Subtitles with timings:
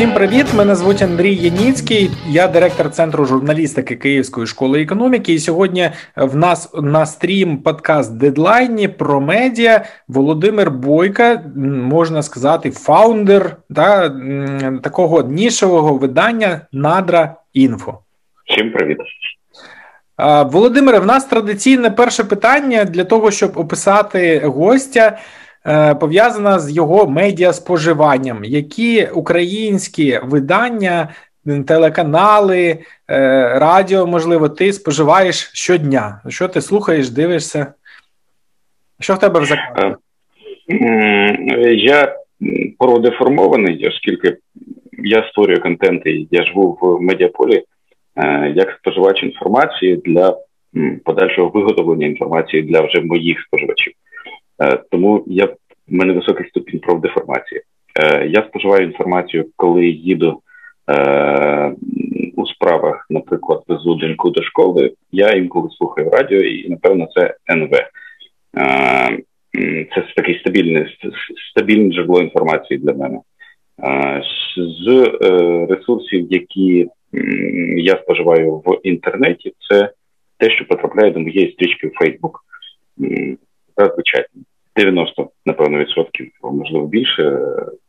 [0.00, 0.46] Всім привіт!
[0.56, 5.32] Мене звуть Андрій Яніцький, я директор центру журналістики Київської школи економіки.
[5.32, 13.56] І сьогодні в нас на стрім подкаст дедлайні про медіа Володимир Бойка, можна сказати, фаундер
[13.68, 14.08] да,
[14.82, 17.98] такого нішевого видання Надра Інфо.
[18.46, 18.98] Всім привіт.
[20.44, 25.18] Володимире, в нас традиційне перше питання для того, щоб описати гостя.
[25.66, 28.44] Е, пов'язана з його медіаспоживанням.
[28.44, 31.08] Які українські видання,
[31.66, 32.78] телеканали, е,
[33.58, 36.20] радіо, можливо, ти споживаєш щодня?
[36.28, 37.74] Що ти слухаєш, дивишся?
[39.00, 39.94] Що в тебе в закладі?
[40.70, 42.16] Е, я
[42.78, 44.36] продеформований, оскільки
[44.92, 47.62] я створюю контент і я живу в медіаполі
[48.54, 50.36] як споживач інформації для
[51.04, 53.92] подальшого виготовлення інформації для вже моїх споживачів.
[54.60, 55.56] Е, тому я в
[55.88, 57.60] мене високий ступінь профдеформації.
[58.02, 60.40] Е, я споживаю інформацію, коли їду
[60.90, 61.72] е,
[62.36, 64.92] у справах, наприклад, везу доньку до школи.
[65.12, 67.70] Я інколи слухаю радіо, і напевно це НВ.
[69.94, 70.98] Це такий стабільний
[71.50, 73.20] стабільне джерело інформації для мене.
[74.56, 75.10] З
[75.70, 76.88] ресурсів, які
[77.76, 79.90] я споживаю в інтернеті, це
[80.38, 82.40] те, що потрапляє до моєї стрічки в Фейсбук.
[83.76, 84.24] Зазвичай
[84.76, 87.38] 90, напевно, відсотків, можливо, більше.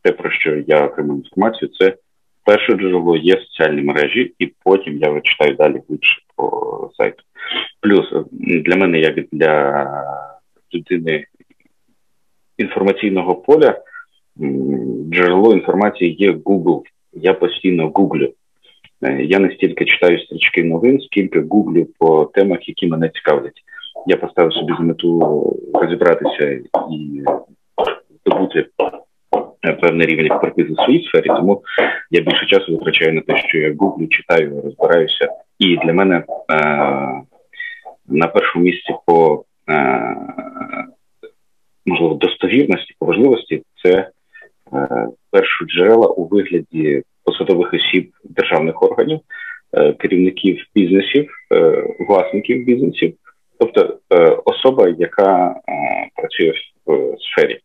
[0.02, 1.96] Те, про що я отримав інформацію, це
[2.44, 7.22] перше джерело є соціальні мережі, і потім я читаю далі більше по сайту.
[7.80, 9.86] Плюс для мене, як для
[10.74, 11.24] людини
[12.58, 13.78] інформаційного поля,
[15.10, 16.82] джерело інформації є Google.
[17.12, 18.32] Я постійно гуглю.
[19.02, 23.62] Е, я не стільки читаю стрічки новин, скільки гуглю по темах, які мене цікавлять
[24.06, 27.22] я поставив собі за мету розібратися і
[28.26, 28.66] здобути
[29.80, 31.62] певний рівень експертизи в своїй сфері, тому
[32.10, 35.28] я більше часу витрачаю на те, що я гуглю, читаю, розбираюся.
[35.58, 36.24] І для мене е,
[38.06, 40.16] на першому місці по е,
[41.86, 43.90] можливо достовірності, по важливості це
[44.72, 49.20] е, перші джерела у вигляді посадових осіб державних органів,
[49.98, 51.30] керівників бізнесів,
[52.08, 53.14] власників бізнесів.
[53.62, 55.72] Тобто е, особа, яка е,
[56.16, 56.52] працює
[56.86, 57.60] в сфері,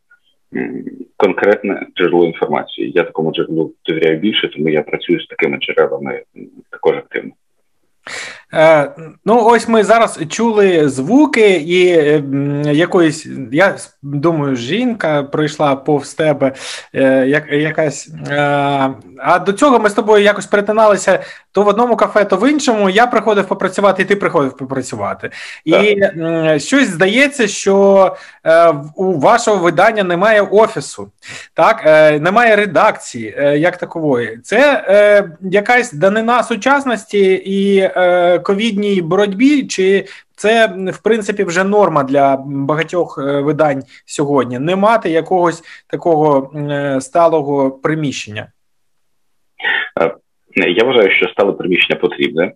[1.18, 2.92] конкретне джерело інформації.
[2.96, 6.24] Я такому джерелу довіряю більше, тому я працюю з такими джерелами
[6.72, 7.32] також активно.
[8.54, 8.92] Е,
[9.26, 11.84] ну, ось ми зараз чули звуки, і
[12.78, 16.52] якоїсь, я думаю, жінка пройшла повз тебе
[16.96, 18.10] е, як, якась.
[18.30, 21.20] Е, а до цього ми з тобою якось перетиналися
[21.52, 22.90] то в одному кафе, то в іншому.
[22.90, 25.30] Я приходив попрацювати, і ти приходив попрацювати.
[25.66, 26.02] І
[26.58, 28.16] щось здається, що
[28.96, 31.12] у вашого видання немає офісу,
[31.54, 31.86] так
[32.22, 34.40] немає редакції як такової.
[34.44, 34.84] Це
[35.42, 37.90] якась данина сучасності і
[38.40, 40.06] ковідній боротьбі, чи
[40.36, 44.60] це в принципі вже норма для багатьох е, видань сьогодні?
[44.60, 48.52] Не мати якогось такого е, сталого приміщення?
[50.02, 52.54] Е, я вважаю, що стале приміщення потрібне,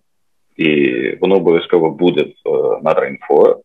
[0.56, 3.60] і воно обов'язково буде в Надраінфо.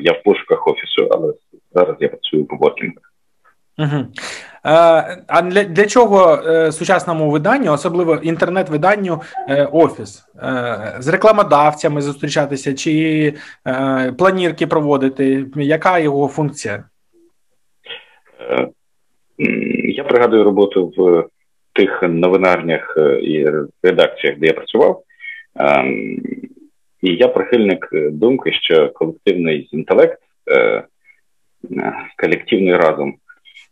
[0.00, 1.34] Я в пошуках офісу, але
[1.72, 3.09] зараз я працюю по воркінгах.
[3.80, 4.06] Угу.
[4.62, 10.24] А для для чого е, сучасному виданню, особливо інтернет-виданню, е, офіс
[10.98, 13.34] з рекламодавцями зустрічатися чи
[14.18, 15.46] планірки проводити?
[15.56, 16.84] Яка його функція?
[19.84, 21.24] Я пригадую роботу в
[21.72, 23.46] тих новинарнях і
[23.82, 25.02] редакціях, де я працював,
[27.02, 30.18] і я прихильник думки, що колективний інтелект,
[32.16, 33.14] колективний разом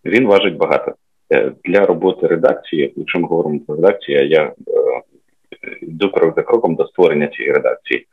[0.04, 0.94] він важить багато.
[1.32, 4.52] Е, для роботи редакції, якщо ми говоримо про редакцію, я е,
[5.82, 8.06] йду за кроком до створення цієї редакції.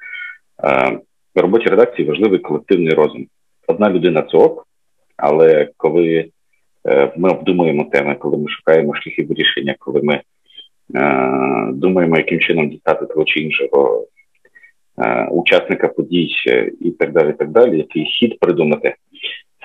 [0.64, 1.00] Е,
[1.36, 3.28] в роботі редакції важливий колективний розум.
[3.68, 4.68] Одна людина це ок,
[5.18, 6.30] але коли
[7.18, 10.22] ми обдумуємо теми, коли ми шукаємо шляхи вирішення, коли ми
[11.74, 14.08] думаємо, яким чином дістати того чи іншого
[15.32, 16.30] учасника подій
[16.82, 18.96] і так далі, так далі, який хід придумати,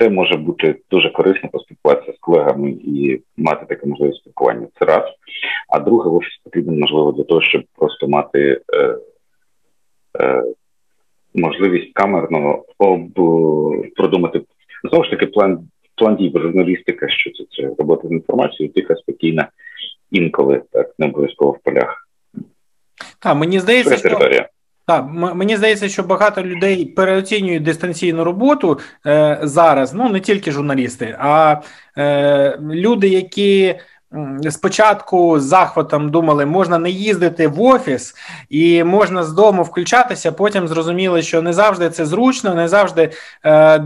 [0.00, 4.66] це може бути дуже корисно поспілкуватися з колегами і мати таке можливість спілкування.
[4.78, 5.04] Це раз.
[5.68, 8.96] А друге, в офіс потрібен можливо для того, щоб просто мати е,
[10.20, 10.44] е,
[11.34, 13.14] можливість камерно об
[13.96, 14.40] продумати
[14.90, 19.48] знову ж таки план план дій журналістика, що це це робота з інформацією, тиха спокійна
[20.10, 22.08] інколи так не обов'язково в полях.
[23.18, 24.18] Так, мені здається, що...
[24.86, 29.94] Так, мені здається, що багато людей переоцінюють дистанційну роботу е, зараз.
[29.94, 31.56] Ну не тільки журналісти, а
[31.98, 33.76] е, люди, які
[34.50, 38.14] спочатку з захватом думали, можна не їздити в офіс
[38.48, 40.32] і можна з дому включатися.
[40.32, 43.10] Потім зрозуміли, що не завжди це зручно, не завжди
[43.44, 43.84] е,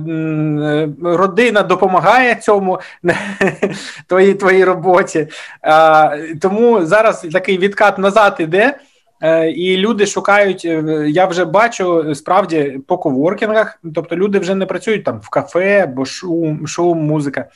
[1.02, 2.80] родина допомагає цьому
[4.06, 5.28] твоїй твоїй роботі.
[5.62, 8.78] Е, тому зараз такий відкат назад іде.
[9.22, 10.64] Е, і люди шукають.
[10.64, 15.86] Е, я вже бачу справді по коворкінгах, тобто люди вже не працюють там в кафе,
[15.86, 17.48] бо шум, шум, музика.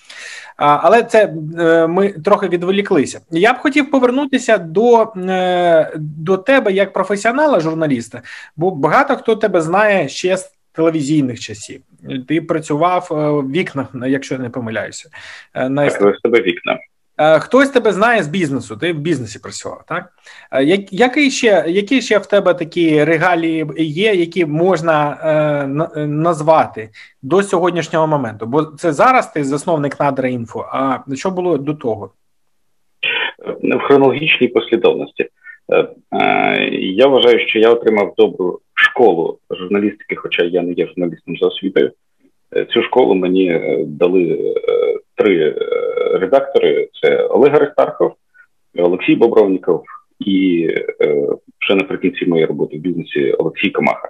[0.56, 3.20] Але це е, ми трохи відволіклися.
[3.30, 5.12] Я б хотів повернутися до
[5.96, 8.22] до тебе як професіонала, журналіста,
[8.56, 11.80] бо багато хто тебе знає ще з телевізійних часів.
[12.28, 15.08] Ти працював в вікнах, якщо я не помиляюся.
[15.54, 16.78] На тебе вікна.
[17.20, 20.12] Е, хтось тебе знає з бізнесу, ти в бізнесі працював, так?
[20.52, 25.18] Е, який ще які ще в тебе такі регалії є, які можна
[25.96, 26.90] е, назвати
[27.22, 28.46] до сьогоднішнього моменту?
[28.46, 30.68] Бо це зараз ти засновник надра інфо.
[30.72, 32.10] А що було до того?
[33.62, 35.28] В хронологічній послідовності.
[36.80, 41.92] Я вважаю, що я отримав добру школу журналістики, хоча я не є журналістом за освітою.
[42.72, 44.54] Цю школу мені дали
[45.18, 45.54] три
[46.12, 48.12] редактори: це Олег Аристархов,
[48.78, 49.82] Олексій Бобровніков
[50.20, 50.68] і
[51.58, 54.08] ще наприкінці моєї роботи в бізнесі Олексій Камаха.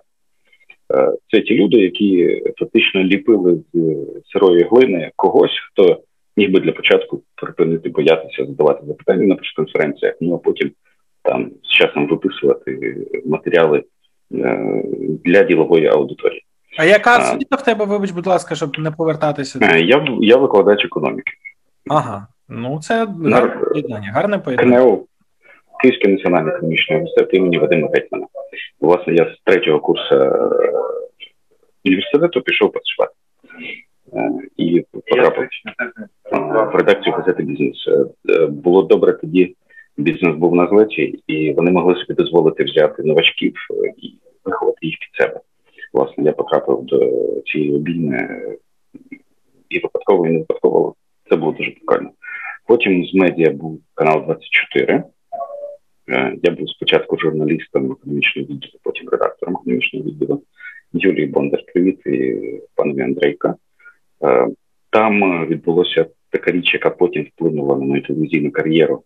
[1.30, 3.96] Це ті люди, які фактично ліпили з
[4.32, 6.00] сирої глини когось, хто
[6.36, 10.70] міг би для початку припинити боятися задавати запитання на прес-конференціях, ну а потім
[11.22, 12.96] там з часом виписувати
[13.26, 13.82] матеріали
[15.24, 16.42] для ділової аудиторії.
[16.78, 19.76] А яка освіта в тебе, вибач, будь ласка, щоб не повертатися?
[19.76, 21.32] Я я викладач економіки.
[21.90, 24.76] Ага, ну це гарне поєднання, гарне поєднання.
[24.76, 25.06] КНЕУ,
[25.82, 28.26] Київський національний економічний університет імені Вадима Гетьмана.
[28.80, 30.50] Власне, я з третього курсу е,
[31.84, 33.14] університету пішов працювати
[34.12, 35.48] е, і потрапив
[36.72, 37.88] в редакцію газети Бізнес.
[38.30, 39.56] Е, було добре тоді.
[39.96, 43.54] Бізнес був на злеті, і вони могли собі дозволити взяти новачків
[43.96, 45.40] і виховати їх під себе.
[45.92, 48.38] Власне, я потрапив до цієї обійми
[49.68, 50.94] і випадково, і не випадково
[51.30, 52.10] це було дуже прикольно.
[52.66, 55.04] Потім з медіа був канал 24.
[56.08, 60.42] Е, я був спочатку журналістом економічного відділу, потім редактором економічного відділу
[60.92, 61.64] Юлії Бондар.
[61.72, 62.36] Привіт і
[62.74, 63.54] панові Андрейка.
[64.24, 64.48] Е,
[64.90, 69.02] там відбулося така річ, яка потім вплинула на мою телевізійну кар'єру.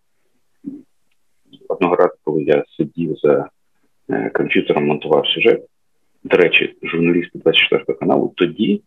[1.69, 3.49] Одного разу, коли я сидів за
[4.11, 5.67] е, комп'ютером, монтував сюжет.
[6.25, 8.83] До речі, журналісти 24 каналу тоді,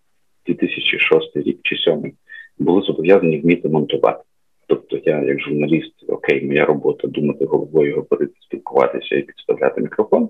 [0.47, 2.13] 2006 рік чи 2007,
[2.57, 4.23] були зобов'язані вміти монтувати.
[4.67, 10.29] Тобто, я, як журналіст, окей, моя робота думати головою, говорити, спілкуватися і підставляти мікрофон.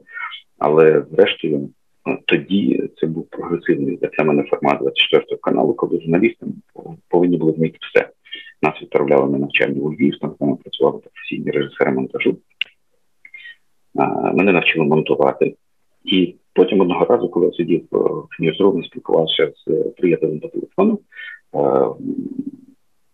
[0.60, 1.70] Але, зрештою,
[2.06, 6.46] ну, тоді це був прогресивний для мене формат 24 каналу, коли журналісти
[7.10, 8.10] повинні були вміти все.
[8.62, 12.38] Нас відправляли на навчання у Львів, там ми працювали професійні режисери монтажу.
[14.34, 15.56] Мене навчили монтувати.
[16.06, 21.00] І потім одного разу, коли я сидів в ньюзрумі, спілкувався з приятелем по телефону,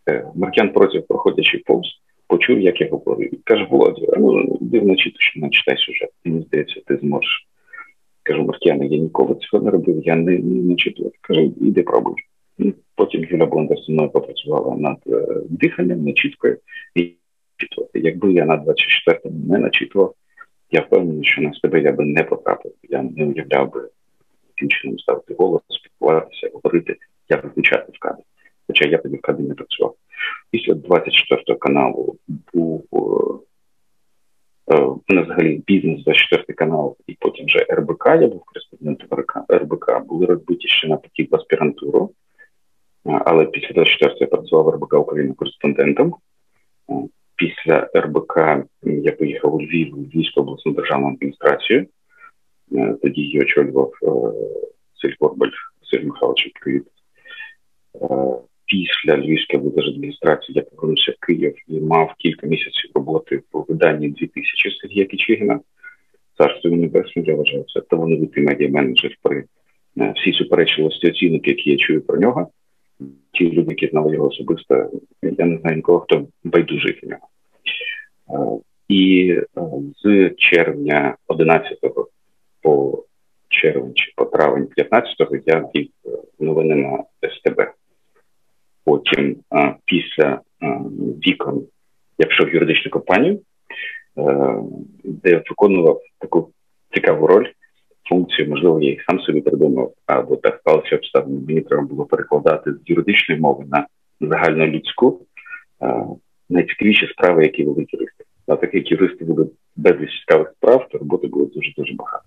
[0.10, 1.88] Е, Маркян против, проходячи повз,
[2.28, 3.30] почув, як я говорю.
[3.44, 6.10] Каже, Володя, ну йди вночі точно читай сюжет.
[6.26, 7.48] Мені здається, ти зможеш.
[8.24, 11.12] Кажу, Маркяна, я ніколи цього не робив, я не не, не читав.
[11.22, 12.16] Каже, іди пробуй.
[12.96, 16.58] Потім Юля Бондар зі мною попрацювала над е, диханням, начіткою
[16.96, 17.12] і.
[17.94, 20.14] Якби я на 24-му не начитував,
[20.72, 22.72] я впевнений, що на себе я би не потрапив.
[22.84, 23.90] Я не уявляв би
[24.48, 26.98] яким чином ставити голос, спілкуватися, говорити,
[27.30, 28.24] як виключати в кадрі
[28.72, 29.96] хоча я тоді в кадрі не працював.
[30.52, 32.16] Після 24 каналу
[32.54, 39.10] був е, е, мене взагалі бізнес 24 канал, і потім вже РБК, я був кореспондентом
[39.52, 42.12] РБК, були розбиті ще на потік в аспірантуру.
[43.06, 46.16] Але після 24 я працював в РБК Україна кореспондентом.
[47.42, 48.38] Після РБК
[48.84, 51.86] я поїхав у Львів, у Львівську обласну державну адміністрацію.
[52.76, 55.50] Е, тоді її очолював Василь Горбаль,
[55.82, 56.84] Василь Михайлович, привіт
[58.66, 64.72] після Львівської адміністрації я повернувся в Київ і мав кілька місяців роботи в виданні 2000
[64.82, 65.60] Сергія Кічигіна.
[66.38, 69.44] Царство небесне, я вважаю, це талановитий медіа-менеджер при
[69.98, 72.48] е, всій суперечливості оцінок, які я чую про нього.
[73.34, 77.28] Ті люди, які знали його особисто, я не знаю нікого, хто байдужий до нього.
[78.32, 78.38] Е,
[78.88, 79.46] і е,
[80.04, 81.80] з червня 11
[82.62, 83.04] по
[83.50, 85.90] червень чи по травень 15-го я вів
[86.40, 87.62] новини на СТБ.
[88.86, 89.38] Потім
[89.86, 90.42] після
[91.28, 91.64] вікон
[92.18, 93.40] я пішов в юридичну компанію,
[94.18, 94.56] е,
[95.04, 96.52] де виконував таку
[96.94, 97.48] цікаву роль,
[98.10, 101.42] функцію, можливо, я їх сам собі придумав, або так сталося обставини.
[101.48, 103.88] Мені треба було перекладати з юридичної мови на
[104.22, 105.26] загальнолюдську.
[106.52, 108.24] Найцікавіші справи, які вели юристи.
[108.48, 112.24] А так як юристи були безліч цікавих справ, то роботи було дуже дуже багато.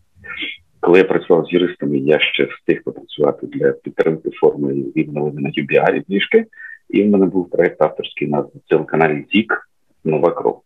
[0.80, 6.00] Коли я працював з юристами, я ще встиг попрацювати для підтримки форми відновлення на юбіарі
[6.00, 6.46] книжки,
[6.90, 9.70] і в мене був проект авторський на телеканалі Зік
[10.04, 10.60] Нова кров.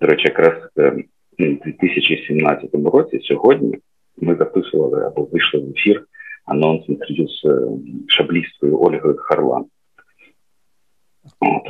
[0.00, 1.04] До речі, якраз е,
[1.38, 3.78] у 2017 році сьогодні
[4.16, 6.04] ми записували або вийшли в ефір
[6.44, 7.68] анонс інтерв'ю з е,
[8.08, 9.64] шаблісткою Ольгою Харлан.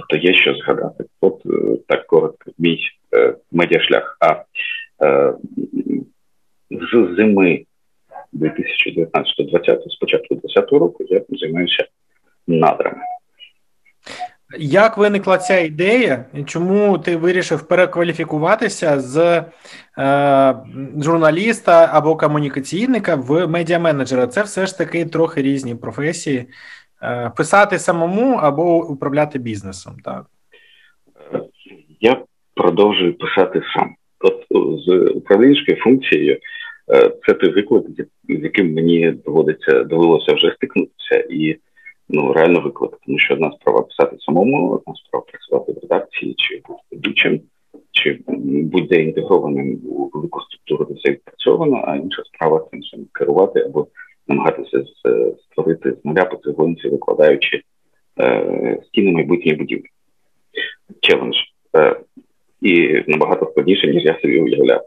[0.09, 1.05] Тобто є що згадати.
[1.21, 2.79] От е, так коротко мій
[3.53, 4.17] медіашлях.
[4.21, 4.45] А
[6.71, 7.65] з зими
[8.33, 11.87] 2019-2020, спочатку 2020 року, я займаюся
[12.47, 13.03] надрами.
[14.59, 16.25] Як виникла ця ідея?
[16.47, 19.45] Чому ти вирішив перекваліфікуватися з
[19.99, 20.55] е,
[21.01, 24.27] журналіста або комунікаційника в медіаменеджера?
[24.27, 26.47] Це все ж таки трохи різні професії.
[27.03, 30.27] Е, писати самому або управляти бізнесом, так?
[32.01, 32.23] Я
[32.55, 33.95] продовжую писати сам.
[34.21, 34.47] От
[34.87, 36.39] з управлінською функцією
[36.95, 37.85] е, це той виклик,
[38.29, 41.17] з яким мені доводиться довелося вже стикнутися.
[41.31, 41.57] І
[42.09, 46.63] ну реально виклик, тому що одна справа писати самому, одна справа працювати в редакції чи
[46.93, 47.41] бути
[47.93, 48.21] чи
[48.63, 53.87] будь-де інтегрованим у велику структуру, де все відпрацьовано, а інша справа цим самим керувати або
[54.29, 54.85] намагатися
[55.51, 57.63] створити з нуля по цеглинці, викладаючи
[58.21, 59.87] е, стіни майбутньої будівлі.
[61.01, 61.37] Челендж.
[61.77, 61.97] Е,
[62.61, 64.87] і набагато складніше, ніж я собі уявляв.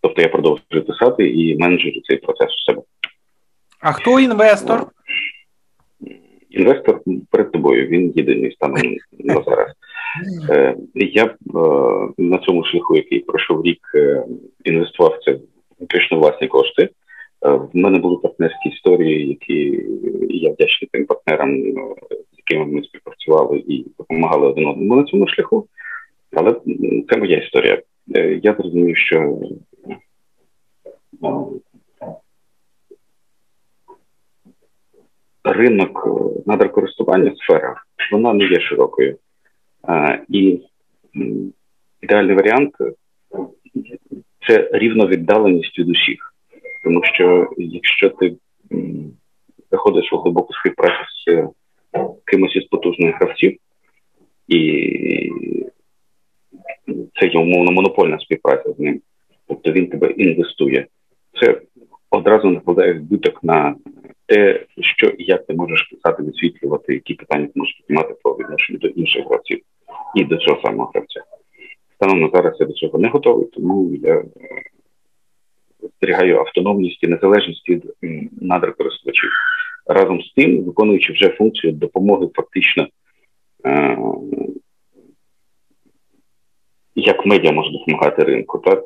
[0.00, 2.82] Тобто я продовжую писати і менеджерю цей процес у себе.
[3.80, 4.86] А хто інвестор?
[6.56, 7.00] інвестор
[7.30, 9.72] перед тобою, він єдиний станом на зараз.
[10.50, 11.34] Е, я е,
[12.18, 14.24] на цьому шляху, який пройшов рік, е,
[14.64, 15.38] інвестував це
[15.80, 16.88] виключно власні кошти.
[17.46, 19.84] В мене були партнерські історії, які
[20.30, 21.62] я вдячний тим партнерам,
[22.32, 25.68] з якими ми співпрацювали і допомагали один одному на цьому шляху.
[26.32, 26.56] Але
[27.10, 27.82] це моя історія.
[28.42, 29.38] Я зрозумів, що
[35.44, 37.74] ринок е, надрокористування сфера
[38.12, 39.18] вона не є широкою.
[40.28, 40.60] І
[42.02, 42.74] ідеальний варіант
[44.48, 46.35] це рівновіддаленість від усіх.
[46.86, 48.36] Тому що якщо ти
[49.70, 51.48] заходиш у глибоку співпрацю з е,
[52.24, 53.56] кимось із потужних гравців,
[54.48, 54.60] і
[57.20, 59.00] це є умовно монопольна співпраця з ним,
[59.48, 60.86] тобто він тебе інвестує.
[61.40, 61.60] Це
[62.10, 63.74] одразу накладає збиток на
[64.26, 68.78] те, що і як ти можеш писати, висвітлювати, які питання ти можеш піднімати про відношення
[68.78, 69.60] до інших гравців
[70.14, 71.20] і до цього самого гравця.
[71.94, 74.24] Станом на зараз я до цього не готовий, тому я
[75.98, 77.84] зберігаю автономність і незалежність від
[78.40, 79.30] надрокористувачів.
[79.86, 82.88] Разом з тим, виконуючи вже функцію допомоги фактично,
[83.66, 83.96] е-
[86.94, 88.58] як медіа може допомагати ринку.
[88.58, 88.84] Так?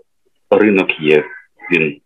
[0.50, 1.24] Ринок є,
[1.72, 2.00] він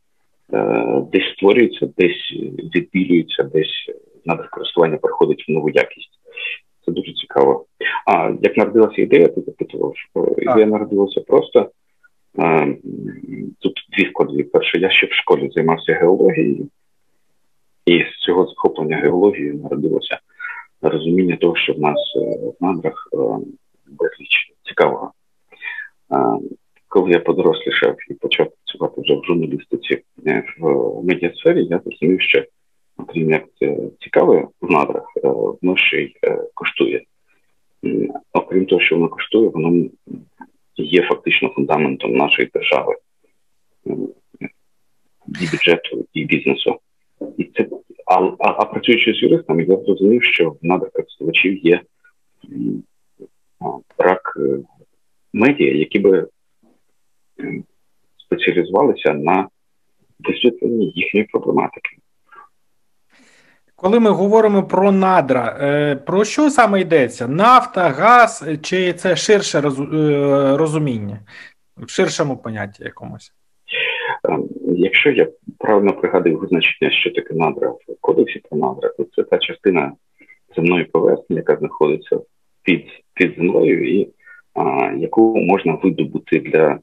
[0.52, 2.32] Е, десь створюється, десь
[2.74, 3.90] відбілюється, десь
[4.24, 6.10] надо користування переходить в нову якість.
[6.86, 7.64] Це дуже цікаво.
[8.06, 11.70] А як народилася ідея, ти запитував, що ідея народилася просто
[13.58, 14.42] тут дві складові.
[14.42, 16.68] Перше, я ще в школі займався геологією,
[17.86, 20.18] і з цього захоплення геологією народилося
[20.82, 22.20] розуміння того, що в нас е,
[22.60, 23.16] в надрах е,
[23.86, 25.12] безліч цікавого
[26.94, 32.44] коли я подорослішав і почав працювати вже в журналістиці е, в медіасфері, я зрозумів, що
[32.96, 37.02] окрім як це цікаве в надрах, е, воно ще й е, коштує.
[38.32, 39.88] Окрім того, що воно коштує, воно
[40.76, 42.94] є фактично фундаментом нашої держави
[45.40, 46.78] і бюджету, і бізнесу.
[47.38, 47.66] І це
[48.06, 51.80] а, а, а працюючи з юристами, я зрозумів, що в надрах користувачів є
[53.98, 54.38] брак
[55.32, 56.28] медіа, які би
[58.16, 59.48] спеціалізувалися на
[60.18, 61.96] висвітленні їхньої проблематики.
[63.76, 67.28] Коли ми говоримо про надра, е, про що саме йдеться?
[67.28, 69.62] Нафта, газ, чи це ширше е,
[70.56, 71.18] розуміння
[71.76, 73.32] в ширшому понятті якомусь?
[74.28, 75.28] Ем, якщо я
[75.58, 79.92] правильно пригадую визначення, що таке надра в кодексі про надра, то це та частина
[80.56, 82.20] земної поверхні, яка знаходиться
[82.62, 84.08] під під землею, і
[84.54, 86.78] а, яку можна видобути для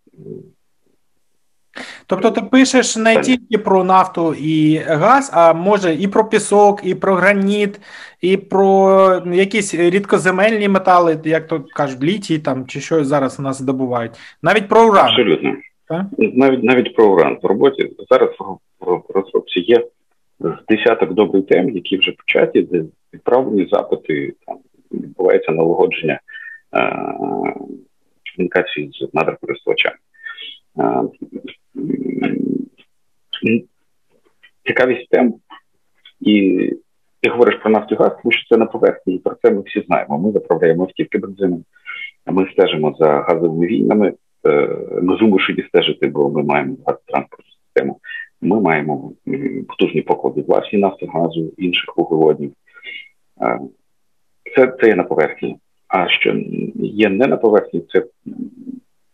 [2.06, 6.96] Тобто ти пишеш не тільки про нафту і газ, а може і про пісок, і
[6.96, 7.82] про граніт,
[8.22, 13.62] і про якісь рідкоземельні метали, як то кажуть, літій там чи що зараз у нас
[13.62, 14.12] добувають.
[14.44, 15.06] Навіть про уран.
[15.06, 15.56] Абсолютно.
[15.88, 16.06] Так?
[16.18, 18.30] Навіть навіть про уран в роботі зараз
[18.80, 19.86] в розробці є
[20.70, 24.58] десяток добрих тем, які вже початі, де відправлені запити, там
[24.92, 26.20] відбувається налагодження
[26.76, 27.54] е-
[28.36, 29.96] комунікації з надрокористувачами.
[34.66, 35.34] Цікавість тем,
[36.20, 36.58] і
[37.22, 39.84] ти говориш про нафту газ, тому що це на поверхні, і про це ми всі
[39.88, 40.18] знаємо.
[40.18, 41.64] Ми заправляємо автівки бензином,
[42.26, 44.14] ми стежимо за газовими війнами,
[44.46, 48.00] е, ми вимушені стежити, бо ми маємо газотранспортну систему.
[48.42, 49.12] Ми маємо
[49.68, 52.52] потужні поклади власні нафти, газу, інших вуглеводнів.
[53.42, 53.60] Е,
[54.56, 55.58] це це є на поверхні.
[55.88, 56.36] А що
[56.76, 58.06] є не на поверхні, це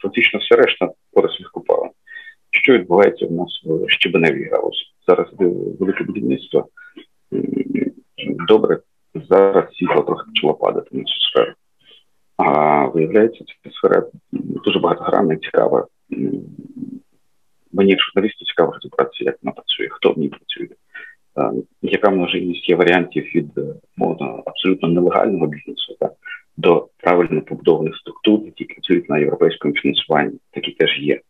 [0.01, 1.91] фактично все решта корисних купалин.
[2.51, 4.83] Що відбувається в нас в щебеневій галузі?
[5.07, 5.27] Зараз
[5.79, 6.67] велике будівництво.
[8.47, 8.79] Добре,
[9.29, 11.53] зараз світло трохи почало падати на цю сферу.
[12.37, 15.87] А виявляється, ця сфера дуже багатогранна і цікава.
[17.73, 20.67] Мені, як журналісту, цікаво розібратися, як вона працює, хто в ній працює,
[21.81, 23.47] яка множинність є варіантів від
[23.97, 26.13] мовно абсолютно нелегального бізнесу так,
[26.57, 31.21] до правильно побудованих структур, які працюють на європейському фінансуванні, такі теж є.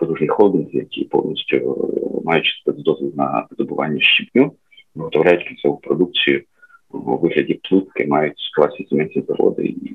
[0.00, 4.52] Потужні холдинги, які повністю е, маючи спецдозвіл на видобування щіпню,
[4.94, 6.42] виготовляють кінцеву продукцію
[6.90, 9.92] у вигляді плитки, мають власні цементні заводи і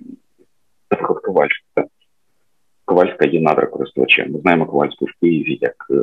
[0.92, 1.86] наприклад, Ковальська.
[2.86, 4.32] Ковальська є надрокористувачем.
[4.32, 5.96] Ми знаємо Ковальську в Києві як е,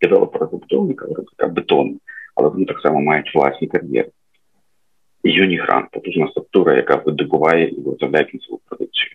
[0.00, 1.96] девелопера забудовника, виробника бетону,
[2.34, 4.10] але вони так само мають власні кар'єри.
[5.24, 9.10] Юнігрант, потужна структура, яка видобуває і виготовляє кінцеву продукцію.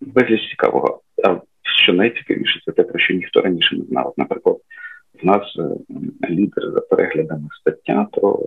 [0.00, 1.00] Безліч цікавого.
[1.62, 4.14] Що найцікавіше, це те, про що ніхто раніше не знав.
[4.16, 4.56] Наприклад,
[5.22, 5.62] в нас е,
[6.30, 8.40] лідер за переглядами стаття про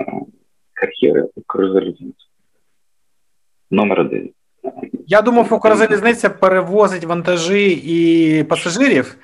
[0.00, 0.04] е,
[0.74, 2.26] кар'єри Укрзалізниці.
[3.70, 4.30] Номер один.
[5.06, 9.16] Я думав, Укрзалізниця перевозить вантажі і пасажирів,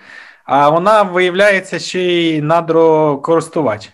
[0.45, 3.91] а вона виявляється ще й надрокористувач.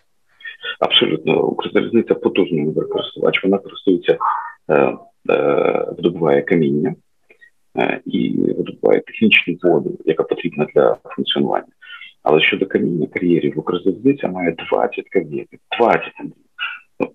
[0.81, 3.45] Абсолютно, Укрзалізниця потужний надрокористувач.
[3.45, 4.19] Вона користується,
[4.69, 4.97] е,
[5.31, 6.95] е, видобуває каміння
[8.07, 11.73] і видобуває технічну воду, яка потрібна для функціонування.
[12.23, 15.59] Але щодо каміння кар'єрів, Укрзалізниця має 20 кар'єрів.
[15.79, 16.03] 20
[17.01, 17.09] ну,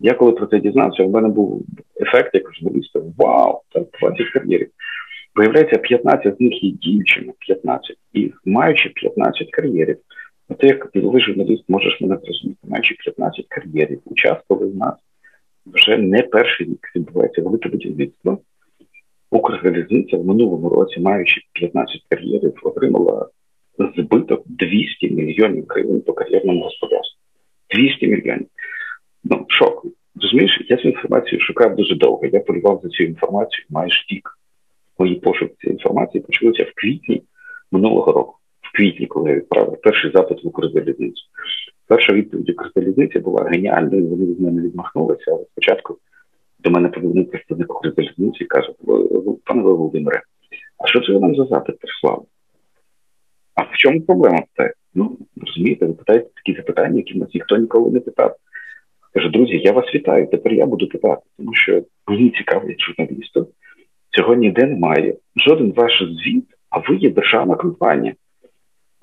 [0.00, 1.66] Я коли про це дізнався, в мене був
[2.00, 3.00] ефект як журналіста.
[3.18, 4.70] Вау, там 20 кар'єрів.
[5.34, 7.96] Виявляється, 15 з них є дівчини, 15.
[8.12, 9.96] І маючи 15 кар'єрів,
[10.58, 14.94] ти як діловий журналіст можеш мене зрозуміти, маючи 15 кар'єрів, у час, коли в нас
[15.66, 18.38] вже не перший рік відбувається велике будівництво.
[19.34, 23.28] Укрзалізниця в минулому році, маючи 15 кар'єрів, отримала
[23.96, 27.18] збиток 200 мільйонів гривень по кар'єрному господарству.
[27.74, 28.46] 200 мільйонів.
[29.24, 29.86] Ну, шок.
[30.22, 32.26] Розумієш, я цю інформацію шукав дуже довго.
[32.26, 34.38] Я полював за цю інформацію майже рік.
[34.98, 37.22] Мої пошуки цієї інформації почалися в квітні
[37.72, 38.34] минулого року.
[38.60, 41.22] В квітні, коли я відправив перший запит в Укрзалізницю.
[41.86, 45.98] Перша відповідь Укрзалізниці була геніальною, вони від мене відмахнулися, але спочатку
[46.64, 48.68] до мене подзвонив представник Укрзалізниці і каже:
[49.44, 50.22] пане Володимире,
[50.78, 52.22] а що це ви нам за запит прислали?
[53.54, 54.38] А в чому проблема?
[54.94, 58.36] Ну, розумієте, ви питаєте такі запитання, які нас ніхто ніколи не питав.
[59.14, 60.26] Каже, друзі, я вас вітаю.
[60.26, 63.48] Тепер я буду питати, тому що мені цікаво, як журналісту.
[64.10, 65.14] Цього ніде немає.
[65.36, 68.14] Жоден ваш звіт, а ви є державна компанія.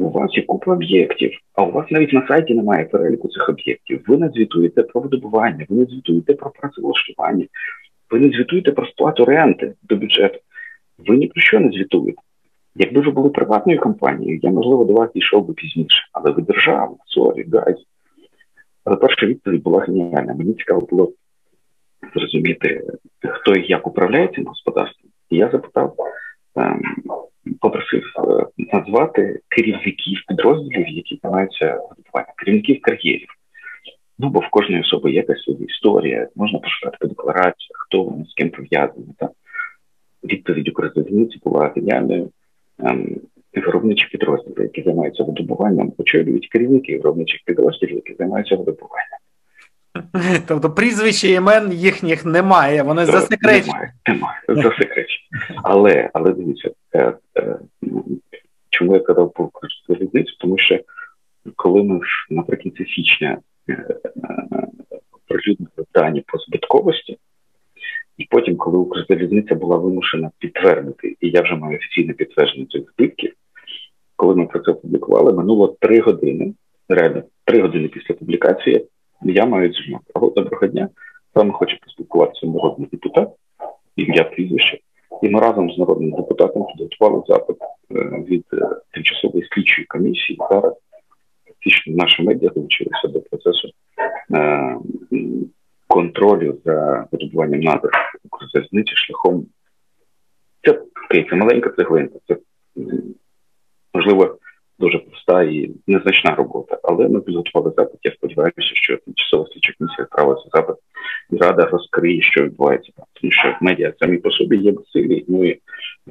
[0.01, 4.03] У вас є купа об'єктів, а у вас навіть на сайті немає переліку цих об'єктів.
[4.07, 7.45] Ви не звітуєте про видобування, ви не звітуєте про працевлаштування,
[8.11, 10.39] ви не звітуєте про сплату ренти до бюджету.
[11.07, 12.21] Ви ні про що не звітуєте.
[12.75, 16.95] Якби ви були приватною компанією, я можливо до вас дійшов би пізніше, але ви держава,
[17.05, 17.77] sorry, guys.
[18.85, 20.33] Але перша відповідь була геніальна.
[20.33, 21.11] Мені цікаво було
[22.15, 22.83] зрозуміти,
[23.29, 25.11] хто і як управляє цим господарством.
[25.29, 25.95] І я запитав,
[26.55, 26.81] ем,
[27.59, 33.29] попросив е, назвати керівників підрозділів, які займаються видобуванням, керівників кар'єрів.
[34.19, 38.33] Ну, бо в кожної особи якась своя історія, можна пошукати по деклараціях, хто вони з
[38.33, 39.15] ким пов'язаний.
[40.23, 42.29] Відповідь Укрзалізниці була геніальною.
[42.83, 43.15] Ем,
[43.53, 49.20] виробничих підрозділів, які займаються видобуванням, очолюють керівники виробничих підрозділів, які займаються видобуванням.
[50.47, 53.73] Тобто прізвища імен їхніх немає, вони засекречені.
[53.73, 55.27] Немає, немає, засекречені.
[55.63, 57.59] Але але дивіться, е, е,
[58.69, 59.49] чому я казав про
[59.87, 60.33] залізницю?
[60.39, 60.79] Тому що
[61.55, 61.99] коли ми
[62.29, 63.37] наприкінці січня
[63.69, 63.85] е,
[65.27, 67.17] прилюднили дані по збитковості,
[68.17, 73.33] і потім, коли Укрзалізниця була вимушена підтвердити, і я вже маю офіційне підтвердження цих збитків,
[74.15, 76.53] коли ми про це публікували, минуло три години.
[76.89, 78.85] Реально, три години після публікації
[79.23, 80.01] я маю дзвінок.
[80.35, 80.89] Доброго дня.
[81.33, 83.29] З вами хоче поспілкуватися народний депутат,
[83.95, 84.79] ім'я прізвище.
[85.21, 87.95] І ми разом з народним депутатом підготували запит е,
[88.27, 90.37] від е, тимчасової слідчої комісії.
[90.51, 90.73] Зараз
[91.47, 93.69] фактично наші медіа долучилися до процесу
[94.33, 94.77] е,
[95.87, 97.89] контролю за видобуванням надр
[98.23, 99.45] Укрзалізниці шляхом.
[100.63, 100.81] Це
[101.29, 102.37] це маленька цеглинка, це
[103.93, 104.37] можливо
[104.81, 107.99] дуже проста і незначна робота, але ми підготували запит.
[108.03, 110.75] Я сподіваюся, що тимчасова слідча комісія відправилася запит
[111.31, 113.05] і рада розкриє, що відбувається там.
[113.13, 115.59] Тому що медіа самі по собі є безсилі, ну і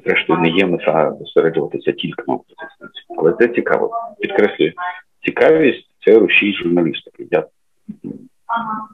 [0.04, 3.18] зрештою не є мета зосереджуватися тільки на опозиції.
[3.18, 3.90] Але це цікаво.
[4.20, 4.72] Підкреслюю,
[5.24, 7.26] цікавість це рушій журналістики.
[7.30, 7.46] Я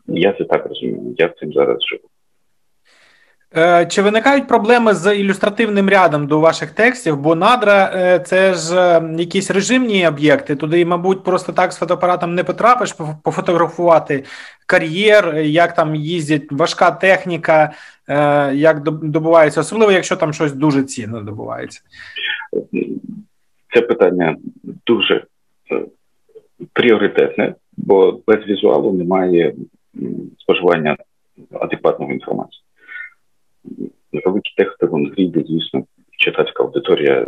[0.06, 1.14] я це так розумію.
[1.18, 2.08] Я цим зараз живу.
[3.54, 7.16] Е, чи виникають проблеми з ілюстративним рядом до ваших текстів?
[7.16, 10.56] Бо надра е, це ж е, якісь режимні об'єкти.
[10.56, 12.92] Туди, мабуть, просто так з фотоапаратом не потрапиш,
[13.24, 14.24] пофотографувати
[14.66, 17.72] кар'єр, як там їздять важка техніка,
[18.52, 21.80] як добувається, особливо якщо там щось дуже цінно добувається.
[23.74, 24.36] Це питання
[24.86, 25.24] дуже
[26.72, 29.54] пріоритетне, бо без візуалу немає
[30.38, 30.96] споживання
[31.60, 32.65] адекватної інформації
[34.12, 35.84] великі тексти в англії, де, звісно,
[36.18, 37.26] читацька аудиторія е,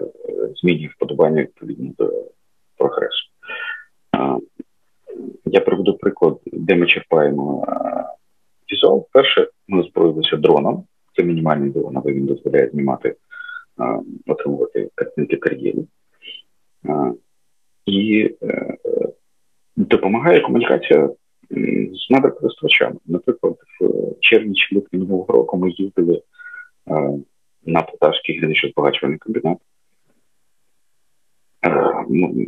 [0.63, 2.25] змінює вподобання відповідно до
[2.77, 3.29] прогресу.
[5.45, 7.67] Я приведу приклад, де ми черпаємо
[8.73, 9.09] візуал.
[9.13, 10.85] Перше, ми озброїлися дроном.
[11.17, 13.17] Це мінімальний дрон, але він дозволяє знімати,
[14.27, 15.87] отримувати картинки кар'єрів.
[17.87, 18.77] І е,
[19.77, 21.11] допомагає комунікація
[21.93, 22.97] з надрокористувачами.
[23.07, 26.23] Наприклад, в червні чи липні минулого року ми їздили
[28.39, 29.59] Полтавський гірничо-збагачувальний комбінат.
[32.11, 32.47] Ну,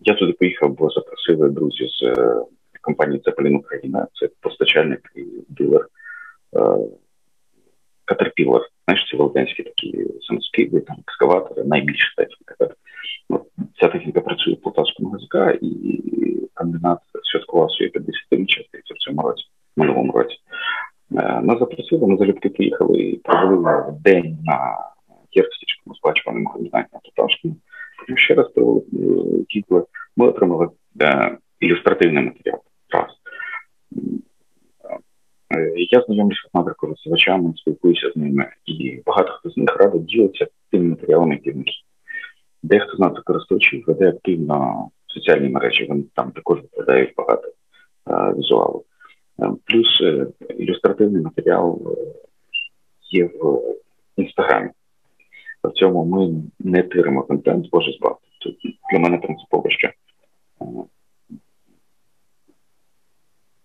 [0.00, 2.42] я туди поїхав, бо запросили друзі з е,
[2.80, 4.06] компанії Цепелін Україна.
[4.14, 5.86] Це постачальник і дилер
[8.04, 8.62] Катерпілер.
[8.84, 12.74] Знаєш, ці володенські такі самоскиди, там екскаватори, найбільша техніка.
[13.30, 13.44] Ну,
[13.80, 16.02] ця техніка працює в Полтавському ГЗК, і
[16.54, 16.98] комбінат
[17.32, 18.60] святкував своє 50-річчя
[18.94, 19.44] в цьому році,
[19.76, 20.36] минулому році.
[21.12, 24.38] Е, нас запросили, ми залюбки приїхали і провели день
[26.70, 27.56] комбінаті на Полтавському.
[28.16, 28.82] Ще раз провели
[29.70, 29.82] е.
[30.16, 30.68] Ми отримали
[31.00, 32.60] е, ілюстративний матеріал.
[32.90, 33.10] Раз.
[35.90, 40.84] Я знайомлюся з надрокористувачами, спілкуюся з ними, і багато хто з них радо ділиться тими
[40.90, 41.66] матеріалами, які в них.
[42.62, 47.52] Дехто з надрокористувачів веде активно соціальні мережі, вони там також викладають багато
[48.38, 48.84] візуалу.
[49.42, 50.26] Е, плюс е,
[50.58, 52.14] ілюстративний матеріал е,
[53.10, 53.62] є в
[54.16, 54.70] інстаграмі.
[55.68, 58.18] В цьому ми не тиримо контент, боже збав.
[58.92, 59.90] Для мене принципово, що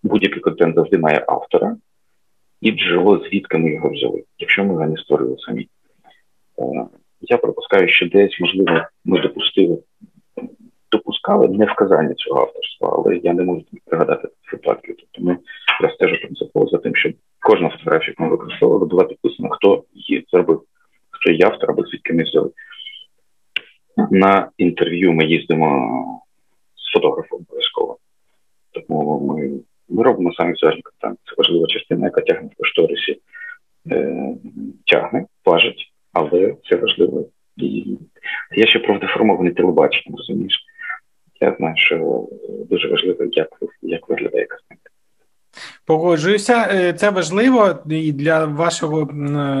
[0.02, 1.76] будь-який контент завжди має автора
[2.60, 5.68] і джерело, звідки ми його взяли, якщо ми його не створили самі.
[7.20, 9.78] Я пропускаю, що десь, можливо, ми допустили,
[10.92, 14.96] допускали не вказання цього авторства, але я не можу пригадати випадків.
[14.98, 15.38] Тобто ми
[15.82, 20.24] я стежу принципово за тим, щоб кожна фотографія, яку ми використовували, була підписана, хто її
[20.32, 20.62] зробив,
[21.30, 22.50] є автор або звідки ми взяли.
[24.10, 26.22] На інтерв'ю ми їздимо
[26.76, 27.98] з фотографом обов'язково.
[28.72, 29.50] Тому ми
[29.88, 31.18] ми робимо самі візуальний контент.
[31.24, 33.20] Це важлива частина, яка тягне в кошторисі,
[33.90, 34.34] е,
[34.86, 37.26] тягне, важить, але це важливо.
[37.56, 37.98] І
[38.56, 40.58] я ще про деформоване телебачення, розумієш?
[41.40, 42.28] Я знаю, що
[42.70, 43.48] дуже важливо, як
[43.82, 44.81] як виглядає картинка.
[45.84, 49.08] Погоджуюся, е, це важливо і для вашого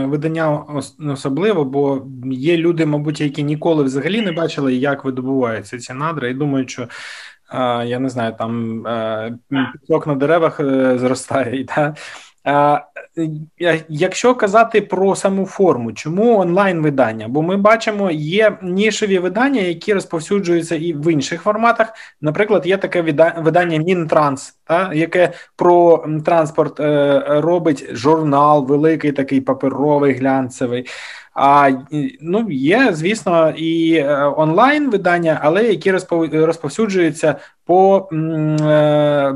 [0.08, 0.64] видання
[1.12, 6.34] особливо, бо є люди, мабуть, які ніколи взагалі не бачили, як видобуваються ці надра, і
[6.34, 6.88] думають, що
[7.84, 9.38] я не знаю, там е,
[9.72, 11.64] пісок на деревах е, зростає.
[11.76, 11.94] Да?
[13.88, 17.28] Якщо казати про саму форму, чому онлайн-видання?
[17.28, 21.92] Бо ми бачимо, є нішеві видання, які розповсюджуються і в інших форматах.
[22.20, 23.02] Наприклад, є таке
[23.38, 30.86] видання Мінтранс, та, яке про транспорт е, робить журнал, великий такий паперовий глянцевий.
[31.34, 31.70] А
[32.20, 35.90] ну є, звісно, і е, онлайн видання, але які
[36.32, 37.34] розповсюджуються
[37.66, 38.08] по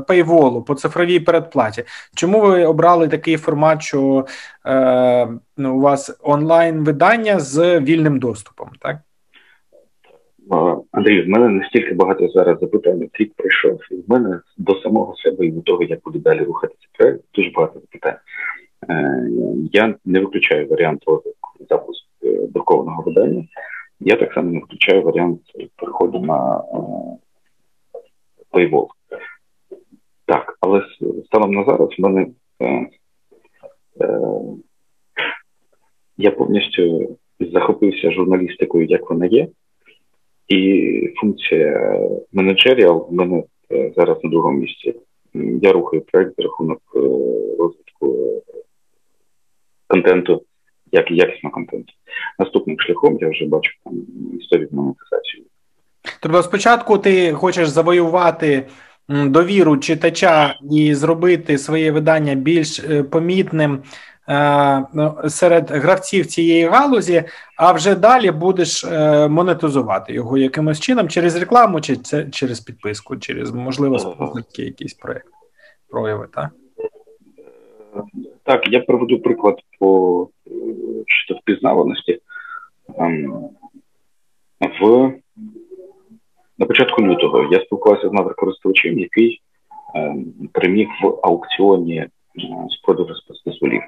[0.07, 1.83] пейволу, по цифровій передплаті.
[2.15, 4.25] Чому ви обрали такий формат, що
[4.65, 8.69] е, ну, у вас онлайн видання з вільним доступом?
[8.79, 8.97] Так,
[10.91, 13.09] Андрій, в мене настільки багато зараз запитань.
[13.13, 17.19] Рік прийшов, і в мене до самого себе і до того, як буде далі рухатися
[17.35, 18.17] дуже багато запитань.
[18.89, 19.27] Е,
[19.73, 21.03] я не виключаю варіант
[21.69, 23.43] запуск е, друкованого видання.
[23.99, 25.41] Я так само не включаю варіант
[25.75, 26.63] переходу на
[28.51, 28.87] Paywall.
[30.25, 30.81] Так, але
[31.25, 32.27] станом на зараз в мене
[32.61, 32.89] е,
[34.01, 34.19] е,
[36.17, 39.47] я повністю захопився журналістикою, як вона є,
[40.47, 41.99] і функція
[42.33, 44.95] менеджеріал в мене е, зараз на другому місці.
[45.61, 46.99] Я рухаю проект за рахунок е,
[47.59, 48.43] розвитку
[49.87, 50.41] контенту
[50.91, 51.85] як і якісно контент.
[52.39, 53.93] Наступним шляхом я вже бачу там
[54.39, 55.43] історію монетизації.
[56.21, 58.67] Тобто, спочатку ти хочеш завоювати
[59.09, 63.83] довіру читача і зробити своє видання більш е, помітним
[64.29, 67.23] е, ну, серед гравців цієї галузі,
[67.57, 73.17] а вже далі будеш е, монетизувати його якимось чином через рекламу, чи це через підписку,
[73.17, 75.31] через можливо спонсорські якісь проекти
[75.89, 76.49] прояви, так?
[78.43, 80.29] Так, я приведу приклад по
[81.47, 82.19] впізнаваності.
[82.97, 83.49] Ем,
[84.81, 85.13] в
[86.59, 89.41] на початку лютого я спілкувався з надрокористувачем, який
[89.95, 90.15] е,
[90.51, 92.09] переміг в аукціоні е,
[92.69, 93.81] з продажу спецдозволів.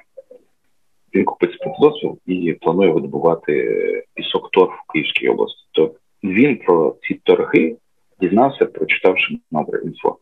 [1.14, 5.64] Він купить спецдозвіл і планує видобувати пісок торф в Київській області.
[5.72, 5.94] То
[6.24, 7.76] він про ці торги
[8.20, 9.38] дізнався, прочитавши
[9.84, 10.18] інфо.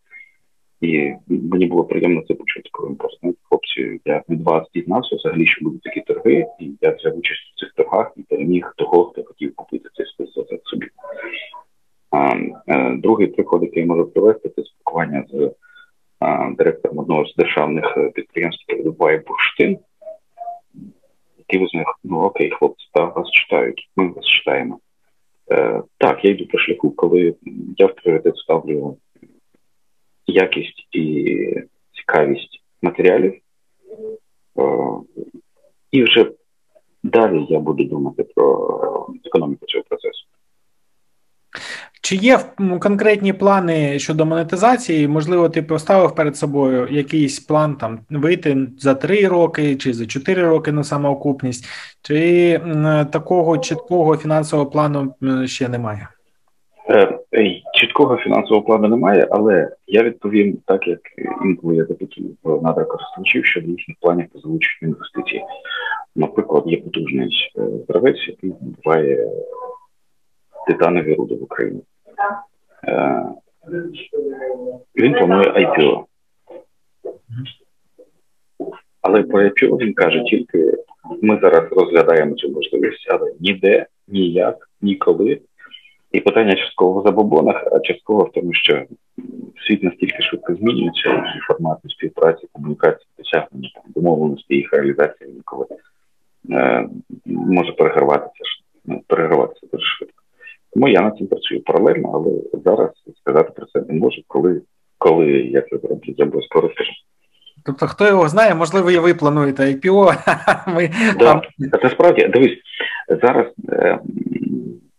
[0.80, 5.64] І мені було приємно це почути, коли просто хлопці, я від вас дізнався взагалі, що
[5.64, 9.54] будуть такі торги, і я взяв участь в цих торгах і переміг того, хто хотів
[9.54, 10.86] купити цей спецдозвіл собі.
[12.10, 12.36] А,
[12.68, 15.52] е, Другий приклад, який я можу привести, це спілкування з
[16.20, 19.78] а, директором одного з державних підприємств, видобуває бурштин,
[21.38, 24.78] який визнає, ну окей, хлопці, так, вас читають, ми вас читаємо.
[25.50, 27.34] Е, Так, я йду по шляху, коли
[27.76, 28.96] я в пріоритет ставлю
[30.28, 31.36] якість і
[31.92, 33.32] цікавість матеріалів,
[34.58, 34.62] е,
[35.90, 36.30] і вже
[37.02, 40.24] далі я буду думати про економіку цього процесу.
[42.02, 42.38] Чи є
[42.80, 45.08] конкретні плани щодо монетизації?
[45.08, 50.42] Можливо, ти поставив перед собою якийсь план там вийти за три роки чи за чотири
[50.42, 51.66] роки на самоокупність,
[52.02, 52.60] чи
[53.12, 55.14] такого чіткого фінансового плану
[55.46, 56.08] ще немає?
[57.78, 61.00] Чіткого фінансового плану немає, але я відповім так, як
[61.44, 65.42] інколи я запитую надра користувачів щодо їхніх планів по залученню інвестицій.
[66.16, 69.30] Наприклад, є потужний е, гравець, який буває
[70.66, 71.80] титанові руди в Україні.
[72.84, 73.24] Е,
[74.96, 76.04] він планує IPO.
[79.02, 80.74] Але про IPO він каже тільки
[81.22, 85.40] ми зараз розглядаємо цю можливість, але ніде, ніяк, ніколи.
[86.12, 88.84] І питання частково в забобонах, а частково в тому, що
[89.66, 95.66] світ настільки швидко змінюється, і формати співпраці, комунікації, досягнення домовленості, їх реалізація ніколи
[96.50, 96.88] е,
[97.26, 98.44] може переграватися
[98.84, 100.22] ну, переграватися дуже швидко.
[100.72, 102.90] Тому я над цим працюю паралельно, але зараз
[103.20, 104.62] сказати про це не можу, коли
[104.98, 106.90] коли я це зроблю, я обов'язково розкажу.
[107.64, 110.14] Тобто, хто його знає, можливо, і ви плануєте IPO.
[110.74, 111.42] Ми да,
[111.82, 112.58] Це справді дивись
[113.22, 113.46] зараз.
[113.68, 113.98] Е,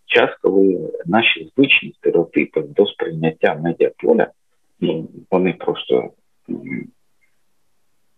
[0.09, 4.27] час, коли наші звичні стереотипи до сприйняття медіаполя,
[4.79, 6.09] ну, вони просто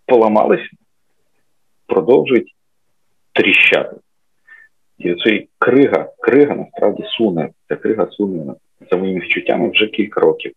[0.05, 0.69] поламалися,
[1.85, 2.55] продовжують
[3.33, 3.95] тріщати.
[4.97, 8.53] І оцей крига, крига насправді суне, ця крига суне
[8.91, 10.51] за моїми відчуттями вже кілька років,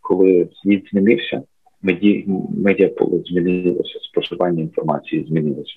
[0.00, 1.42] коли світ змінився,
[1.82, 2.24] меді...
[2.56, 5.74] медіаполе змінилося, споживання інформації змінилося.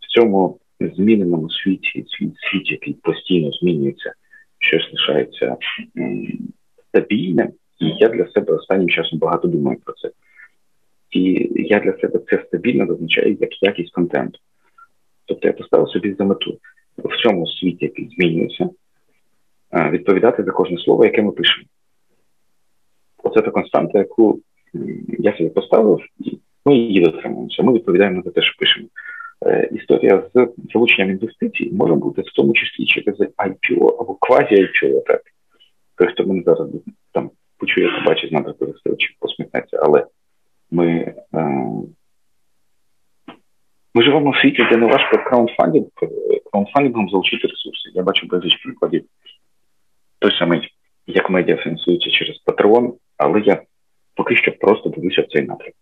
[0.00, 4.12] В цьому зміненому світі, світ, світ, який постійно змінюється,
[4.58, 5.56] щось лишається
[6.88, 7.48] стабільним,
[7.80, 10.10] і я для себе останнім часом багато думаю про це.
[11.10, 14.38] І я для себе це стабільно визначаю як якість контенту.
[15.26, 16.58] Тобто я поставив собі за мету
[16.98, 18.70] в цьому світі, який змінюється,
[19.90, 21.66] відповідати за кожне слово, яке ми пишемо.
[23.22, 24.40] Оце та константа, яку
[25.18, 27.62] я собі поставив, і ми її дотримуємося.
[27.62, 28.88] Ми відповідаємо за те, що пишемо.
[29.46, 35.22] Е, історія з залученням інвестицій може бути в тому числі через IPO або квазі-IPO, так.
[35.96, 36.68] Той, хто мене зараз
[37.12, 40.06] там почує, побачить, знати користувачів, посміхнеться, але
[40.70, 41.48] ми е,
[43.94, 45.86] ми живемо в світі, де не важко краундфандинг,
[46.50, 47.90] краундфандингом залучити ресурси.
[47.94, 49.04] Я бачу безліч прикладів.
[50.18, 50.68] Той самий,
[51.06, 53.62] як медіа фінансується через Patreon, але я
[54.14, 55.74] поки що просто дивлюся в цей напрямок.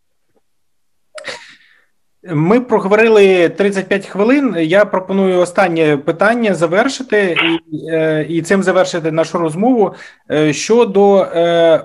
[2.30, 4.56] Ми проговорили 35 хвилин.
[4.58, 7.36] Я пропоную останнє питання завершити
[7.72, 9.94] і е, і цим завершити нашу розмову
[10.30, 11.80] е, щодо е,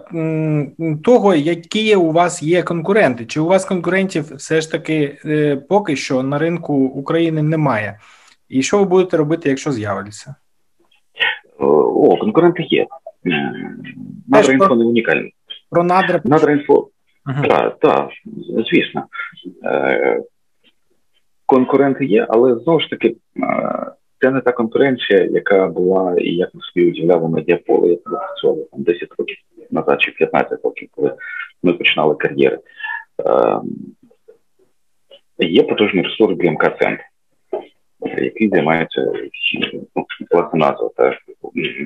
[1.04, 3.26] того, які у вас є конкуренти.
[3.26, 5.18] Чи у вас конкурентів все ж таки
[5.70, 8.00] поки що на ринку України немає?
[8.50, 10.36] І що ви будете робити, якщо з'являться?
[11.60, 12.88] О, конкуренти є.
[14.28, 15.34] Надраінфо не унікальний.
[15.70, 16.22] Про надра.
[16.24, 16.97] Надраінфо Ага.
[17.48, 18.10] Так, так,
[18.72, 19.06] звісно.
[19.64, 20.22] Е,
[21.46, 23.16] конкуренти є, але знову ж таки, е,
[24.22, 28.66] це не та конкуренція, яка була і як ми собі уділяли медіаполе, як ми працювали
[28.72, 29.38] там 10 років
[29.72, 31.14] назад чи 15 років, коли
[31.64, 32.60] ми починали кар'єри.
[35.40, 37.04] Е, є потужний ресурс БМК центр
[38.18, 39.12] який займається
[39.96, 41.18] ну, власне назва та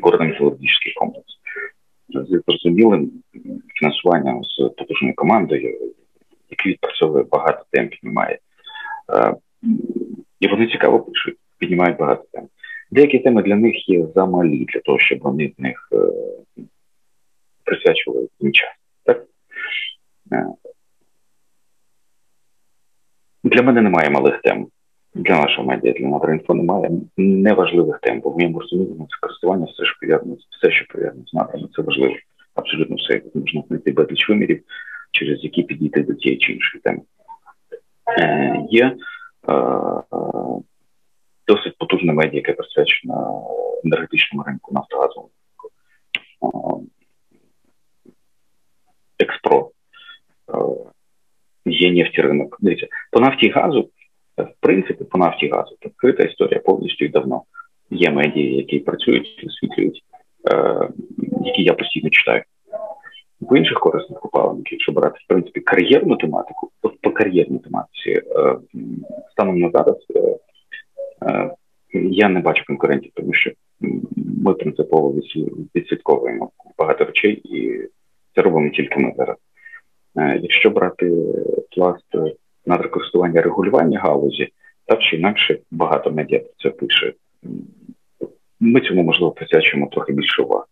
[0.02, 1.41] горно-металургічний комплекс з
[2.14, 3.12] зрозумілим
[3.80, 5.94] фінансуванням з потужною командою,
[6.50, 8.40] який відпрацьовує багато темпів немає.
[10.40, 12.48] І вони цікаво пишуть, піднімають багато тем.
[12.92, 15.98] Деякі теми для них є замалі для того, щоб вони в них е,
[17.64, 18.70] присвячували їм час.
[19.04, 19.26] Так?
[20.34, 20.46] Е,
[23.44, 24.68] для мене немає малих тем.
[25.14, 30.00] Для нашого медіа, для Надроінфо немає неважливих тем, бо в моєму розумінні користування все, що
[30.02, 32.16] пов'язано, все, що пов'язано з надрами, це важливо.
[32.56, 33.14] Абсолютно все.
[33.14, 34.64] як Можна знайти безліч вимірів,
[35.12, 37.02] через які підійти до тієї чи іншої теми.
[38.20, 38.96] Е, Є е,
[41.48, 43.48] досить потужне медіа, яке присвячено
[43.86, 45.72] енергетичному ринку нафтогазовому ринку.
[49.20, 49.72] Експро.
[50.50, 50.92] Е,
[51.66, 52.58] є нефтіринок.
[52.60, 53.90] Дивіться, по нафті і газу,
[54.38, 57.42] в принципі, по нафті газу відкрита історія повністю і давно.
[57.92, 60.04] Є медіа, які працюють, висвітлюють,
[60.54, 60.90] е,
[61.46, 62.44] які я постійно читаю.
[63.42, 68.58] В інших корисних купальників, якщо брати в принципі кар'єрну тематику, от по кар'єрній тематиці, е,
[69.32, 70.38] станом на зараз е,
[71.32, 71.56] е,
[71.94, 73.52] я не бачу конкурентів, тому що
[74.44, 75.14] ми принципово
[75.76, 77.88] відслідковуємо багато речей, і
[78.36, 79.38] це робимо тільки ми зараз.
[80.18, 81.12] Е, якщо брати
[81.72, 82.06] пласт
[82.66, 84.50] надрокористування регулювання галузі,
[84.86, 87.14] так чи інакше багато медіа про це пише.
[88.60, 90.66] Ми цьому можливо присвячуємо трохи більше уваги.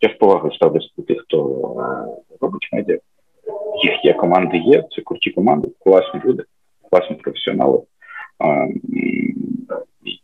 [0.00, 1.38] Я з повагою ставлюся до тих, хто
[1.80, 2.98] е, робить медіа.
[3.84, 6.42] Їх є, команди є, це круті команди, класні люди,
[6.90, 7.82] класні професіонали.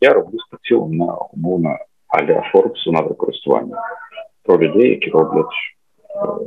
[0.01, 3.77] Я роблю спецілом на умовно аля Форбсу на використання
[4.43, 6.45] про людей, які роблять е,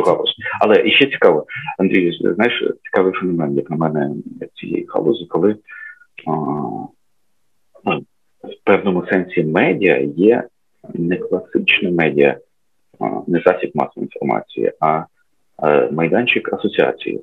[0.00, 0.34] галузь.
[0.60, 1.46] Але і ще цікаво,
[1.78, 4.10] Андрій, знаєш, цікавий феномен, як на мене,
[4.54, 5.56] цієї галузі, коли
[6.26, 6.30] а,
[7.84, 8.04] ну,
[8.42, 10.44] в певному сенсі медіа є
[10.94, 12.38] не класичне медіа,
[13.00, 15.04] а, не засіб масової інформації, а,
[15.56, 17.20] а майданчик асоціації.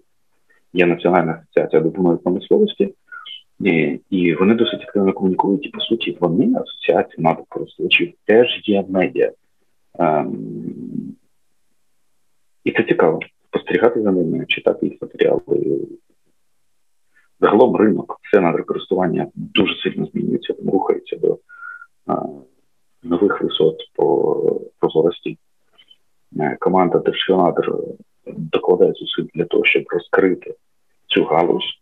[0.74, 2.94] Є Національна асоціація допомоги промисловості,
[3.60, 8.86] і, і вони досить активно комунікують, і по суті, вони асоціація асоціації надокористувачів теж є
[8.90, 9.32] медіа.
[10.00, 11.13] Ем,
[12.64, 15.42] і це цікаво спостерігати за ними, читати їх матеріали.
[17.40, 21.38] Загалом ринок, все надрокористування дуже сильно змінюється, рухається до
[22.08, 22.26] а,
[23.04, 25.38] нових висот по прозорості.
[26.40, 27.74] Е, команда Держгенадр
[28.28, 30.56] докладає зусиль для того, щоб розкрити
[31.08, 31.80] цю галузь.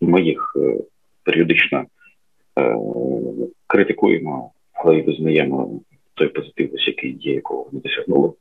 [0.00, 0.78] Ми їх е,
[1.24, 1.84] періодично
[2.58, 2.76] е,
[3.66, 5.80] критикуємо, але й визнаємо
[6.14, 8.32] той позитив, який є, якого вони досягнули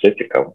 [0.00, 0.54] все цікаво.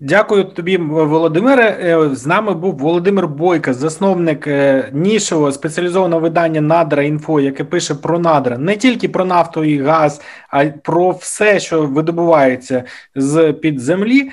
[0.00, 1.76] Дякую тобі, Володимире.
[1.80, 4.48] Е, з нами був Володимир Бойка, засновник
[4.92, 10.22] нішого спеціалізованого видання Надра інфо, яке пише про надра не тільки про нафту і газ,
[10.48, 14.30] а й про все, що видобувається з під землі.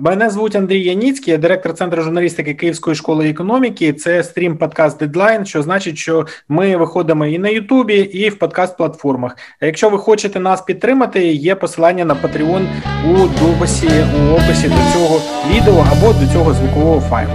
[0.00, 3.92] Мене звуть Андрій Яніцький, я директор центру журналістики Київської школи економіки.
[3.92, 9.36] Це стрім подкаст Дедлайн, що значить, що ми виходимо і на Ютубі, і в подкаст-платформах.
[9.60, 12.66] Якщо ви хочете нас підтримати, є посилання на Patreon
[13.10, 17.32] у дописі у описі до цього відео або до цього звукового файлу.